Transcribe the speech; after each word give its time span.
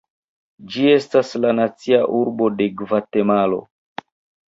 Ĝi 0.75 0.87
estas 0.93 1.35
la 1.45 1.53
nacia 1.59 2.01
arbo 2.23 2.51
de 2.59 2.71
Gvatemalo. 2.83 3.65